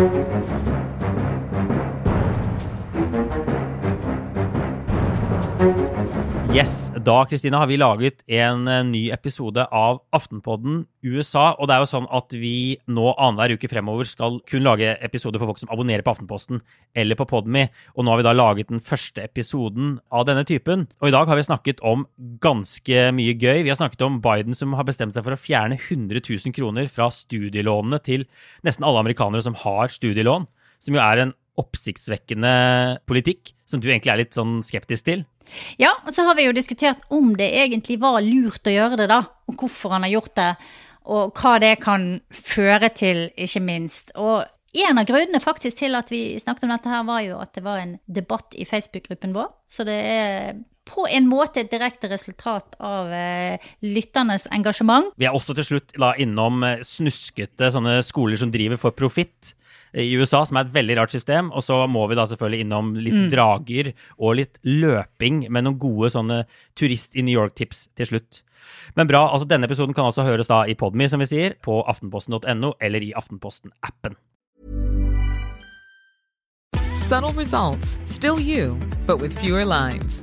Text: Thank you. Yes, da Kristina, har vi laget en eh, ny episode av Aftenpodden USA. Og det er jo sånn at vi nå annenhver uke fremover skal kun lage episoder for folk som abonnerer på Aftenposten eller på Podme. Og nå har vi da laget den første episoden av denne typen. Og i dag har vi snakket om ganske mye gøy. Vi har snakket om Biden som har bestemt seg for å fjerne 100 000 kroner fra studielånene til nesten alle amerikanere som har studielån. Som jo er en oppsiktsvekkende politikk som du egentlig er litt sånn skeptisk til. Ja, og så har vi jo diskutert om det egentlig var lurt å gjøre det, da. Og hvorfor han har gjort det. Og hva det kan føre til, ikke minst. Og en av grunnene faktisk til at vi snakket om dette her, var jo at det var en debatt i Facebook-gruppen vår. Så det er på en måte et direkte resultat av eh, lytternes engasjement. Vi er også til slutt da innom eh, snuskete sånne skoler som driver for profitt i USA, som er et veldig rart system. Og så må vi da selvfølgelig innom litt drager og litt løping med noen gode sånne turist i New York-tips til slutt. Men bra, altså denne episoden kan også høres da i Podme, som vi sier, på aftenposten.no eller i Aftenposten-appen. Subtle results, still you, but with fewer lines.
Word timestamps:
Thank 0.00 0.14
you. 0.14 0.30
Yes, 6.50 6.90
da 7.06 7.20
Kristina, 7.30 7.60
har 7.62 7.68
vi 7.70 7.76
laget 7.78 8.24
en 8.26 8.64
eh, 8.66 8.80
ny 8.82 9.00
episode 9.14 9.62
av 9.70 10.00
Aftenpodden 10.10 10.80
USA. 11.06 11.52
Og 11.54 11.68
det 11.70 11.76
er 11.76 11.84
jo 11.84 11.88
sånn 11.92 12.08
at 12.10 12.34
vi 12.34 12.74
nå 12.90 13.12
annenhver 13.12 13.54
uke 13.54 13.70
fremover 13.70 14.08
skal 14.10 14.40
kun 14.50 14.66
lage 14.66 14.96
episoder 14.98 15.38
for 15.38 15.52
folk 15.52 15.60
som 15.62 15.70
abonnerer 15.70 16.02
på 16.02 16.10
Aftenposten 16.10 16.58
eller 16.98 17.14
på 17.20 17.28
Podme. 17.30 17.68
Og 17.94 18.02
nå 18.02 18.10
har 18.10 18.18
vi 18.18 18.26
da 18.26 18.34
laget 18.34 18.74
den 18.74 18.82
første 18.82 19.22
episoden 19.22 20.00
av 20.10 20.26
denne 20.26 20.42
typen. 20.42 20.88
Og 20.98 21.12
i 21.12 21.14
dag 21.14 21.30
har 21.30 21.38
vi 21.38 21.46
snakket 21.46 21.86
om 21.86 22.08
ganske 22.42 23.06
mye 23.14 23.38
gøy. 23.38 23.62
Vi 23.62 23.70
har 23.70 23.78
snakket 23.78 24.02
om 24.08 24.18
Biden 24.26 24.58
som 24.58 24.74
har 24.74 24.90
bestemt 24.90 25.14
seg 25.14 25.22
for 25.22 25.38
å 25.38 25.42
fjerne 25.46 25.78
100 25.78 26.18
000 26.18 26.58
kroner 26.58 26.90
fra 26.90 27.12
studielånene 27.14 28.02
til 28.02 28.26
nesten 28.66 28.90
alle 28.90 29.06
amerikanere 29.06 29.46
som 29.46 29.54
har 29.62 29.94
studielån. 29.94 30.50
Som 30.82 30.98
jo 30.98 31.06
er 31.06 31.28
en 31.28 31.38
oppsiktsvekkende 31.62 32.56
politikk 33.06 33.54
som 33.70 33.78
du 33.78 33.92
egentlig 33.92 34.16
er 34.16 34.24
litt 34.24 34.34
sånn 34.34 34.64
skeptisk 34.66 35.06
til. 35.06 35.29
Ja, 35.80 35.92
og 36.04 36.12
så 36.14 36.24
har 36.28 36.36
vi 36.38 36.46
jo 36.46 36.54
diskutert 36.54 37.02
om 37.10 37.32
det 37.38 37.48
egentlig 37.62 37.98
var 38.02 38.20
lurt 38.24 38.66
å 38.66 38.74
gjøre 38.74 39.00
det, 39.02 39.10
da. 39.10 39.22
Og 39.50 39.58
hvorfor 39.64 39.96
han 39.96 40.06
har 40.06 40.14
gjort 40.14 40.34
det. 40.38 40.50
Og 41.10 41.36
hva 41.40 41.56
det 41.62 41.74
kan 41.82 42.08
føre 42.34 42.90
til, 42.94 43.28
ikke 43.34 43.62
minst. 43.64 44.12
Og 44.20 44.44
en 44.86 45.00
av 45.00 45.08
grunnene 45.08 45.40
faktisk 45.42 45.82
til 45.82 45.98
at 45.98 46.12
vi 46.12 46.38
snakket 46.38 46.68
om 46.68 46.74
dette 46.74 46.92
her, 46.92 47.06
var 47.08 47.24
jo 47.24 47.40
at 47.42 47.54
det 47.56 47.64
var 47.66 47.80
en 47.82 47.96
debatt 48.06 48.54
i 48.54 48.66
Facebook-gruppen 48.68 49.34
vår. 49.34 49.48
Så 49.66 49.86
det 49.88 49.98
er 49.98 50.60
på 50.88 51.06
en 51.10 51.28
måte 51.30 51.62
et 51.62 51.70
direkte 51.70 52.08
resultat 52.10 52.76
av 52.82 53.12
eh, 53.14 53.70
lytternes 53.84 54.48
engasjement. 54.54 55.12
Vi 55.20 55.28
er 55.28 55.36
også 55.36 55.54
til 55.58 55.66
slutt 55.66 55.94
da 56.00 56.12
innom 56.20 56.64
eh, 56.66 56.84
snuskete 56.86 57.70
sånne 57.74 58.00
skoler 58.06 58.40
som 58.40 58.52
driver 58.54 58.80
for 58.80 58.96
profitt 58.96 59.54
i 59.92 60.06
USA, 60.14 60.44
som 60.46 60.58
er 60.58 60.68
et 60.68 60.74
veldig 60.74 60.96
rart 61.00 61.14
system. 61.14 61.50
Og 61.54 61.64
så 61.66 61.78
må 61.90 62.06
vi 62.10 62.18
da 62.18 62.26
selvfølgelig 62.30 62.64
innom 62.64 62.92
litt 62.98 63.26
drager 63.32 63.92
og 64.18 64.38
litt 64.40 64.60
løping 64.66 65.44
med 65.50 65.66
noen 65.66 65.80
gode 65.82 66.12
sånne 66.14 66.44
turist 66.78 67.18
i 67.18 67.26
New 67.26 67.34
York-tips 67.34 67.88
til 67.98 68.12
slutt. 68.12 68.42
Men 68.94 69.08
bra, 69.10 69.24
altså 69.32 69.48
denne 69.50 69.66
episoden 69.70 69.96
kan 69.96 70.10
også 70.10 70.26
høres 70.26 70.50
da 70.50 70.62
i 70.68 70.76
Podme, 70.78 71.08
som 71.10 71.22
vi 71.22 71.30
sier, 71.30 71.56
på 71.62 71.80
aftenposten.no 71.90 72.74
eller 72.80 73.06
i 73.06 73.14
Aftenposten-appen. 73.16 74.18
Subtle 77.10 77.32
results, 77.32 77.98
still 78.06 78.38
you, 78.38 78.78
but 79.04 79.18
with 79.18 79.36
fewer 79.40 79.64
lines. 79.64 80.22